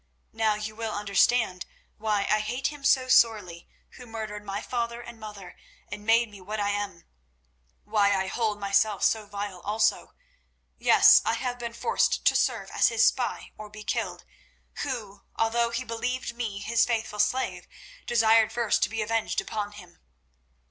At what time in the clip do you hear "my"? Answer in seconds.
4.43-4.59, 5.19-5.27